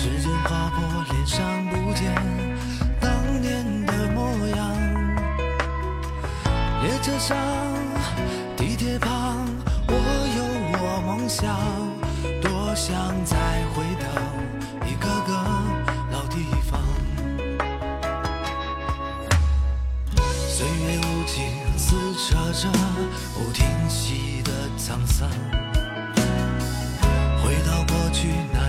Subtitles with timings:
[0.00, 2.14] 时间划过脸上不见
[3.00, 4.72] 当年的模样
[6.84, 7.36] 列车上
[8.56, 9.44] 地铁旁
[9.88, 9.92] 我
[10.36, 10.44] 有
[10.78, 11.52] 我梦想
[12.40, 13.36] 多想再
[13.74, 14.06] 回到
[14.86, 15.32] 一个个
[16.12, 16.80] 老地方。
[20.48, 22.70] 岁月无情撕扯着
[23.34, 25.28] 不停息的沧桑。
[27.42, 28.67] 回到过去那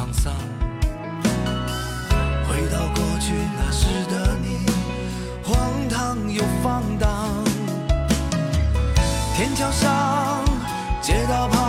[0.00, 0.32] 沧桑，
[2.48, 4.64] 回到过去那时的你，
[5.44, 5.58] 荒
[5.90, 7.44] 唐又放荡。
[9.36, 10.42] 天桥上，
[11.02, 11.59] 街道旁，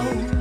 [0.00, 0.37] Oh.